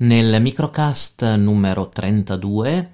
Nel 0.00 0.40
microcast 0.40 1.34
numero 1.34 1.90
32 1.90 2.90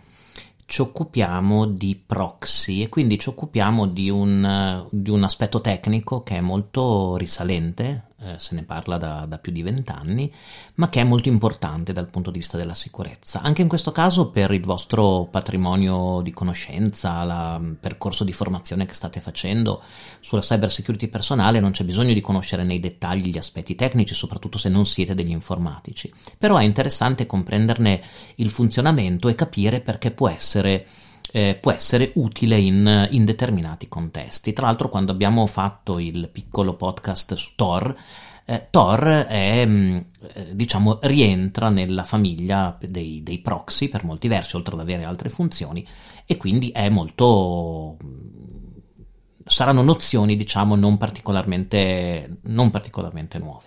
ci 0.64 0.80
occupiamo 0.80 1.66
di 1.66 1.94
proxy 2.04 2.82
e 2.82 2.88
quindi 2.88 3.16
ci 3.16 3.28
occupiamo 3.28 3.86
di 3.86 4.10
un, 4.10 4.84
di 4.90 5.10
un 5.10 5.22
aspetto 5.22 5.60
tecnico 5.60 6.22
che 6.22 6.38
è 6.38 6.40
molto 6.40 7.16
risalente, 7.16 8.08
eh, 8.18 8.38
se 8.38 8.54
ne 8.54 8.62
parla 8.62 8.96
da, 8.96 9.26
da 9.26 9.38
più 9.38 9.52
di 9.52 9.62
vent'anni, 9.62 10.32
ma 10.76 10.88
che 10.88 11.00
è 11.00 11.04
molto 11.04 11.28
importante 11.28 11.92
dal 11.92 12.08
punto 12.08 12.30
di 12.30 12.38
vista 12.38 12.56
della 12.56 12.72
sicurezza. 12.72 13.42
Anche 13.42 13.62
in 13.62 13.68
questo 13.68 13.92
caso 13.92 14.30
per 14.30 14.52
il 14.52 14.64
vostro 14.64 15.28
patrimonio 15.30 16.20
di 16.22 16.32
conoscenza, 16.32 17.58
il 17.58 17.76
percorso 17.78 18.24
di 18.24 18.32
formazione 18.32 18.86
che 18.86 18.94
state 18.94 19.20
facendo 19.20 19.82
sulla 20.20 20.40
cyber 20.40 20.72
security 20.72 21.08
personale, 21.08 21.60
non 21.60 21.72
c'è 21.72 21.84
bisogno 21.84 22.14
di 22.14 22.20
conoscere 22.22 22.64
nei 22.64 22.80
dettagli 22.80 23.28
gli 23.30 23.38
aspetti 23.38 23.74
tecnici, 23.74 24.14
soprattutto 24.14 24.56
se 24.56 24.68
non 24.70 24.86
siete 24.86 25.14
degli 25.14 25.30
informatici. 25.30 26.10
Però 26.38 26.56
è 26.56 26.64
interessante 26.64 27.26
comprenderne 27.26 28.02
il 28.36 28.50
funzionamento 28.50 29.28
e 29.28 29.34
capire 29.34 29.80
perché 29.80 30.10
può 30.10 30.28
essere 30.28 30.86
eh, 31.36 31.54
può 31.60 31.70
essere 31.70 32.12
utile 32.14 32.56
in, 32.56 33.08
in, 33.10 33.26
determinati 33.26 33.88
contesti. 33.88 34.54
Tra 34.54 34.64
l'altro, 34.64 34.88
quando 34.88 35.12
abbiamo 35.12 35.46
fatto 35.46 35.98
il 35.98 36.30
piccolo 36.32 36.76
podcast 36.76 37.34
su 37.34 37.50
Tor, 37.54 37.94
eh, 38.46 38.68
Tor 38.70 39.04
è, 39.28 39.66
mm, 39.66 39.96
eh, 40.32 40.56
diciamo, 40.56 40.98
rientra 41.02 41.68
nella 41.68 42.04
famiglia 42.04 42.78
dei, 42.80 43.22
dei, 43.22 43.40
proxy 43.40 43.90
per 43.90 44.02
molti 44.02 44.28
versi, 44.28 44.56
oltre 44.56 44.76
ad 44.76 44.80
avere 44.80 45.04
altre 45.04 45.28
funzioni, 45.28 45.86
e 46.24 46.38
quindi 46.38 46.70
è 46.70 46.88
molto. 46.88 47.98
saranno 49.44 49.82
nozioni, 49.82 50.36
diciamo, 50.36 50.74
non 50.74 50.96
particolarmente, 50.96 52.38
non 52.44 52.70
particolarmente 52.70 53.36
nuove. 53.38 53.66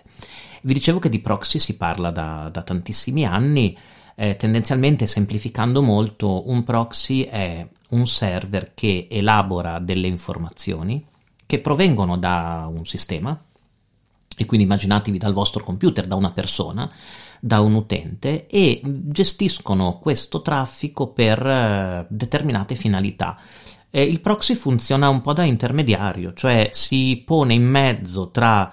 Vi 0.62 0.72
dicevo 0.74 0.98
che 0.98 1.08
di 1.08 1.20
proxy 1.20 1.60
si 1.60 1.76
parla 1.76 2.10
da, 2.10 2.48
da 2.50 2.62
tantissimi 2.62 3.24
anni 3.24 3.78
eh, 4.20 4.36
tendenzialmente 4.36 5.06
semplificando 5.06 5.80
molto, 5.80 6.50
un 6.50 6.62
proxy 6.62 7.22
è 7.22 7.66
un 7.88 8.06
server 8.06 8.72
che 8.74 9.08
elabora 9.10 9.78
delle 9.78 10.08
informazioni 10.08 11.02
che 11.46 11.58
provengono 11.58 12.18
da 12.18 12.70
un 12.70 12.84
sistema, 12.84 13.42
e 14.36 14.44
quindi 14.44 14.66
immaginatevi 14.66 15.16
dal 15.16 15.32
vostro 15.32 15.64
computer, 15.64 16.06
da 16.06 16.16
una 16.16 16.32
persona, 16.32 16.92
da 17.40 17.60
un 17.60 17.72
utente, 17.72 18.46
e 18.46 18.82
gestiscono 18.84 19.98
questo 19.98 20.42
traffico 20.42 21.12
per 21.12 21.46
eh, 21.46 22.06
determinate 22.10 22.74
finalità. 22.74 23.38
Eh, 23.88 24.02
il 24.02 24.20
proxy 24.20 24.54
funziona 24.54 25.08
un 25.08 25.22
po' 25.22 25.32
da 25.32 25.44
intermediario, 25.44 26.34
cioè 26.34 26.68
si 26.72 27.22
pone 27.24 27.54
in 27.54 27.64
mezzo 27.64 28.28
tra 28.28 28.70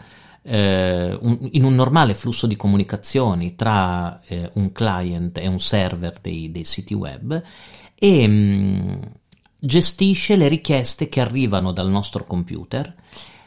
eh, 0.49 1.17
un, 1.21 1.49
in 1.51 1.65
un 1.65 1.75
normale 1.75 2.13
flusso 2.13 2.47
di 2.47 2.55
comunicazioni 2.55 3.55
tra 3.55 4.21
eh, 4.25 4.49
un 4.53 4.71
client 4.71 5.37
e 5.37 5.47
un 5.47 5.59
server 5.59 6.19
dei, 6.21 6.49
dei 6.51 6.63
siti 6.63 6.93
web 6.93 7.41
e 7.93 8.27
mh, 8.27 8.33
mm, 8.33 9.01
gestisce 9.59 10.37
le 10.37 10.47
richieste 10.47 11.07
che 11.07 11.19
arrivano 11.19 11.73
dal 11.73 11.89
nostro 11.89 12.25
computer, 12.25 12.95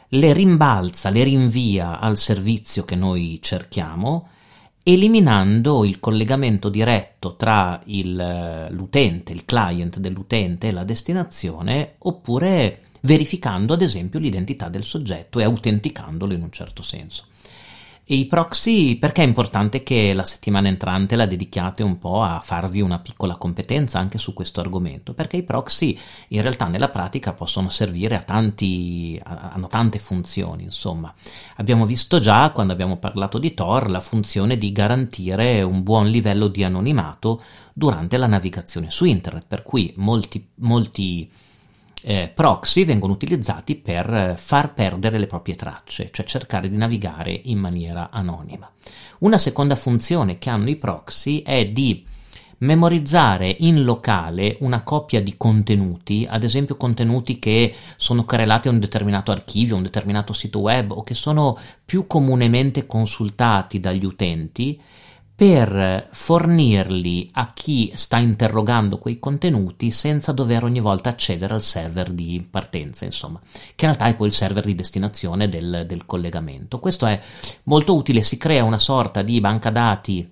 le 0.09 0.33
rimbalza, 0.33 1.09
le 1.09 1.23
rinvia 1.23 1.99
al 1.99 2.17
servizio 2.17 2.85
che 2.85 2.95
noi 2.95 3.39
cerchiamo, 3.41 4.27
eliminando 4.83 5.85
il 5.85 5.99
collegamento 5.99 6.69
diretto 6.69 7.35
tra 7.35 7.81
il, 7.85 8.67
l'utente, 8.69 9.31
il 9.31 9.45
client 9.45 9.97
dell'utente 9.97 10.67
e 10.67 10.71
la 10.71 10.83
destinazione, 10.83 11.95
oppure 11.99 12.81
verificando 13.01 13.73
ad 13.73 13.81
esempio 13.81 14.19
l'identità 14.19 14.69
del 14.69 14.83
soggetto 14.83 15.39
e 15.39 15.43
autenticandolo 15.43 16.33
in 16.33 16.43
un 16.43 16.51
certo 16.51 16.81
senso. 16.81 17.25
E 18.03 18.15
i 18.15 18.25
proxy, 18.25 18.97
perché 18.97 19.21
è 19.21 19.25
importante 19.25 19.83
che 19.83 20.13
la 20.13 20.25
settimana 20.25 20.67
entrante 20.67 21.15
la 21.15 21.27
dedichiate 21.27 21.81
un 21.81 21.97
po' 21.97 22.23
a 22.23 22.41
farvi 22.43 22.81
una 22.81 22.99
piccola 22.99 23.37
competenza 23.37 23.99
anche 23.99 24.17
su 24.17 24.33
questo 24.33 24.59
argomento? 24.59 25.13
Perché 25.13 25.37
i 25.37 25.43
proxy 25.43 25.97
in 26.29 26.41
realtà 26.41 26.67
nella 26.67 26.89
pratica 26.89 27.31
possono 27.31 27.69
servire 27.69 28.15
a 28.15 28.21
tanti, 28.21 29.17
hanno 29.23 29.67
tante 29.67 29.97
funzioni, 29.97 30.63
insomma. 30.63 31.13
Abbiamo 31.57 31.85
visto 31.85 32.19
già 32.19 32.49
quando 32.49 32.73
abbiamo 32.73 32.97
parlato 32.97 33.37
di 33.37 33.53
Tor 33.53 33.89
la 33.89 34.01
funzione 34.01 34.57
di 34.57 34.73
garantire 34.73 35.61
un 35.61 35.81
buon 35.81 36.07
livello 36.07 36.47
di 36.47 36.65
anonimato 36.65 37.41
durante 37.71 38.17
la 38.17 38.27
navigazione 38.27 38.89
su 38.89 39.05
internet, 39.05 39.45
per 39.47 39.61
cui 39.61 39.93
molti, 39.95 40.49
molti 40.55 41.31
eh, 42.01 42.31
proxy 42.33 42.85
vengono 42.85 43.13
utilizzati 43.13 43.75
per 43.75 44.13
eh, 44.13 44.33
far 44.37 44.73
perdere 44.73 45.17
le 45.17 45.27
proprie 45.27 45.55
tracce, 45.55 46.09
cioè 46.11 46.25
cercare 46.25 46.69
di 46.69 46.77
navigare 46.77 47.31
in 47.45 47.59
maniera 47.59 48.09
anonima. 48.11 48.69
Una 49.19 49.37
seconda 49.37 49.75
funzione 49.75 50.37
che 50.37 50.49
hanno 50.49 50.69
i 50.69 50.75
proxy 50.75 51.41
è 51.43 51.67
di 51.67 52.03
memorizzare 52.61 53.55
in 53.59 53.83
locale 53.83 54.57
una 54.59 54.83
coppia 54.83 55.21
di 55.21 55.35
contenuti, 55.37 56.27
ad 56.29 56.43
esempio 56.43 56.77
contenuti 56.77 57.39
che 57.39 57.73
sono 57.95 58.23
correlati 58.23 58.67
a 58.67 58.71
un 58.71 58.79
determinato 58.79 59.31
archivio, 59.31 59.75
un 59.75 59.83
determinato 59.83 60.33
sito 60.33 60.59
web 60.59 60.91
o 60.91 61.01
che 61.01 61.13
sono 61.13 61.57
più 61.83 62.05
comunemente 62.05 62.85
consultati 62.85 63.79
dagli 63.79 64.05
utenti 64.05 64.79
per 65.41 66.07
fornirli 66.11 67.31
a 67.33 67.51
chi 67.51 67.91
sta 67.95 68.17
interrogando 68.17 68.99
quei 68.99 69.17
contenuti 69.17 69.89
senza 69.89 70.33
dover 70.33 70.63
ogni 70.63 70.79
volta 70.79 71.09
accedere 71.09 71.55
al 71.55 71.63
server 71.63 72.11
di 72.11 72.45
partenza, 72.47 73.05
insomma, 73.05 73.41
che 73.41 73.85
in 73.85 73.91
realtà 73.91 74.05
è 74.05 74.15
poi 74.15 74.27
il 74.27 74.33
server 74.33 74.63
di 74.63 74.75
destinazione 74.75 75.49
del, 75.49 75.85
del 75.87 76.05
collegamento. 76.05 76.79
Questo 76.79 77.07
è 77.07 77.19
molto 77.63 77.95
utile, 77.95 78.21
si 78.21 78.37
crea 78.37 78.63
una 78.63 78.77
sorta 78.77 79.23
di 79.23 79.39
banca 79.39 79.71
dati 79.71 80.31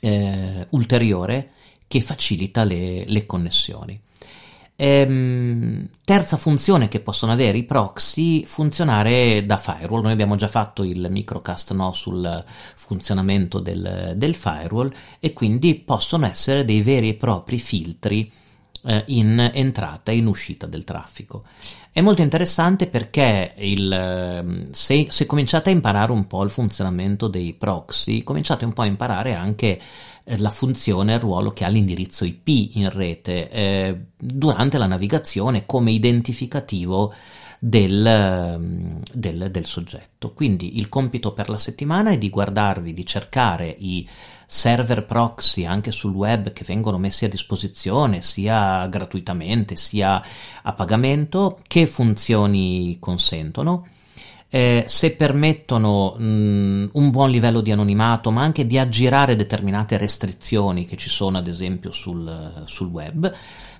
eh, 0.00 0.66
ulteriore 0.70 1.50
che 1.86 2.00
facilita 2.00 2.64
le, 2.64 3.04
le 3.06 3.26
connessioni. 3.26 4.00
Ehm, 4.82 5.90
terza 6.02 6.38
funzione 6.38 6.88
che 6.88 7.00
possono 7.00 7.32
avere 7.32 7.58
i 7.58 7.64
proxy, 7.64 8.46
funzionare 8.46 9.44
da 9.44 9.58
firewall. 9.58 10.00
Noi 10.00 10.12
abbiamo 10.12 10.36
già 10.36 10.48
fatto 10.48 10.84
il 10.84 11.06
microcast 11.10 11.74
no, 11.74 11.92
sul 11.92 12.42
funzionamento 12.76 13.58
del, 13.58 14.14
del, 14.16 14.34
firewall 14.34 14.90
e 15.20 15.34
quindi 15.34 15.74
possono 15.74 16.24
essere 16.24 16.64
dei 16.64 16.80
veri 16.80 17.10
e 17.10 17.14
propri 17.14 17.58
filtri 17.58 18.32
in 19.06 19.50
entrata 19.52 20.10
e 20.10 20.16
in 20.16 20.26
uscita 20.26 20.66
del 20.66 20.84
traffico. 20.84 21.44
È 21.92 22.00
molto 22.00 22.22
interessante 22.22 22.86
perché 22.86 23.52
il, 23.56 23.92
ehm, 23.92 24.70
se, 24.70 25.08
se, 25.10 25.26
cominciate 25.26 25.70
a 25.70 25.72
imparare 25.72 26.12
un 26.12 26.26
po' 26.28 26.44
il 26.44 26.50
funzionamento 26.50 27.26
dei 27.26 27.52
proxy, 27.52 28.22
cominciate 28.22 28.64
un 28.64 28.72
po' 28.72 28.82
a 28.82 28.86
imparare 28.86 29.34
anche 29.34 29.80
eh, 30.22 30.38
la 30.38 30.50
funzione 30.50 31.12
e 31.12 31.14
il 31.16 31.20
ruolo 31.20 31.50
che 31.50 31.64
ha 31.64 31.68
l'indirizzo 31.68 32.24
IP 32.24 32.76
in 32.76 32.90
rete 32.90 33.50
eh, 33.50 34.00
durante 34.16 34.78
la 34.78 34.86
navigazione 34.86 35.66
come 35.66 35.90
identificativo 35.90 37.12
del, 37.62 38.06
ehm, 38.06 39.02
del, 39.12 39.50
del, 39.50 39.66
soggetto. 39.66 40.32
Quindi 40.32 40.78
il 40.78 40.88
compito 40.88 41.32
per 41.34 41.50
la 41.50 41.58
settimana 41.58 42.10
è 42.10 42.18
di 42.18 42.30
guardarvi, 42.30 42.94
di 42.94 43.04
cercare 43.04 43.68
i 43.78 44.08
server 44.46 45.04
proxy 45.04 45.66
anche 45.66 45.92
sul 45.92 46.14
web 46.14 46.52
che 46.52 46.64
vengono 46.64 46.98
messi 46.98 47.26
a 47.26 47.28
disposizione 47.28 48.22
sia 48.22 48.86
gratuitamente 48.86 49.76
sia 49.76 50.20
a 50.62 50.72
pagamento, 50.72 51.60
che 51.66 51.86
funzioni 51.86 52.96
consentono. 52.98 53.86
Eh, 54.52 54.84
se 54.88 55.14
permettono 55.14 56.16
mh, 56.18 56.88
un 56.94 57.10
buon 57.10 57.30
livello 57.30 57.60
di 57.60 57.70
anonimato, 57.70 58.32
ma 58.32 58.42
anche 58.42 58.66
di 58.66 58.78
aggirare 58.78 59.36
determinate 59.36 59.96
restrizioni 59.96 60.86
che 60.86 60.96
ci 60.96 61.08
sono, 61.08 61.38
ad 61.38 61.46
esempio, 61.46 61.92
sul, 61.92 62.62
sul 62.64 62.88
web, 62.88 63.32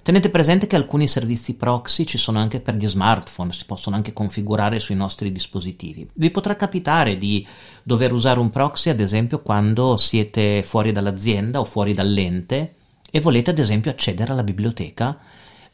Tenete 0.03 0.31
presente 0.31 0.67
che 0.67 0.77
alcuni 0.77 1.07
servizi 1.07 1.57
proxy 1.57 2.05
ci 2.05 2.17
sono 2.17 2.39
anche 2.39 2.61
per 2.61 2.75
gli 2.75 2.87
smartphone, 2.87 3.53
si 3.53 3.67
possono 3.67 3.97
anche 3.97 4.15
configurare 4.15 4.79
sui 4.79 4.95
nostri 4.95 5.31
dispositivi. 5.31 6.09
Vi 6.15 6.31
potrà 6.31 6.57
capitare 6.57 7.19
di 7.19 7.47
dover 7.83 8.15
usare 8.15 8.41
un 8.41 8.49
proxy, 8.49 8.89
ad 8.89 9.01
esempio, 9.01 9.41
quando 9.41 9.99
siete 9.99 10.63
fuori 10.63 10.93
dall'azienda 10.93 11.61
o 11.61 11.65
fuori 11.65 11.93
dall'ente 11.93 12.75
e 13.11 13.21
volete, 13.21 13.51
ad 13.51 13.59
esempio, 13.59 13.91
accedere 13.91 14.33
alla 14.33 14.43
biblioteca 14.43 15.19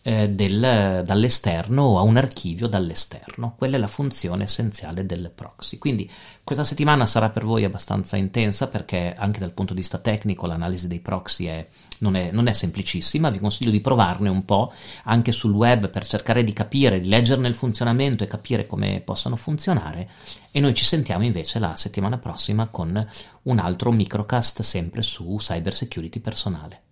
eh, 0.06 0.29
del, 0.29 1.03
dall'esterno 1.05 1.82
o 1.82 1.99
a 1.99 2.03
un 2.03 2.17
archivio 2.17 2.69
dall'esterno. 2.69 3.56
Quella 3.58 3.75
è 3.75 3.79
la 3.81 3.88
funzione 3.88 4.44
essenziale 4.44 5.05
del 5.05 5.32
proxy. 5.35 5.79
Quindi 5.79 6.08
questa 6.44 6.62
settimana 6.62 7.06
sarà 7.06 7.31
per 7.31 7.44
voi 7.44 7.64
abbastanza 7.64 8.17
intensa 8.17 8.69
perché 8.69 9.17
anche 9.19 9.41
dal 9.41 9.50
punto 9.50 9.75
di 9.75 9.81
vista 9.81 9.99
tecnico 9.99 10.47
l'analisi 10.47 10.87
dei 10.87 11.00
proxy 11.00 11.47
è 11.47 11.67
non 11.99 12.14
è, 12.14 12.31
non 12.31 12.47
è, 12.47 12.53
semplicissima, 12.53 13.31
vi 13.31 13.41
consiglio 13.41 13.73
di 13.73 13.81
provarne 13.81 14.29
un 14.29 14.44
po' 14.44 14.73
anche 15.05 15.32
sul 15.32 15.53
web 15.53 15.91
per 15.91 16.06
cercare 16.06 16.44
di 16.44 16.52
capire, 16.52 17.00
di 17.00 17.09
leggerne 17.09 17.49
il 17.49 17.55
funzionamento 17.56 18.23
e 18.23 18.29
capire 18.29 18.64
come 18.64 19.00
possano 19.00 19.35
funzionare 19.35 20.11
e 20.52 20.61
noi 20.61 20.75
ci 20.75 20.85
sentiamo 20.85 21.25
invece 21.25 21.59
la 21.59 21.75
settimana 21.75 22.19
prossima 22.19 22.69
con 22.69 23.09
un 23.43 23.59
altro 23.59 23.91
microcast 23.91 24.62
sempre 24.62 25.02
su 25.02 25.35
cyber 25.38 25.75
security 25.75 26.20
personale. 26.20 26.82